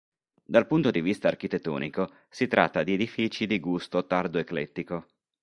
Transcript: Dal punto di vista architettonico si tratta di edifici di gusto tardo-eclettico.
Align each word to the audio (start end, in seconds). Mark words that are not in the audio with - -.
Dal 0.43 0.65
punto 0.65 0.89
di 0.89 0.99
vista 0.99 1.27
architettonico 1.27 2.11
si 2.27 2.47
tratta 2.47 2.81
di 2.81 2.93
edifici 2.93 3.45
di 3.45 3.59
gusto 3.59 4.07
tardo-eclettico. 4.07 5.05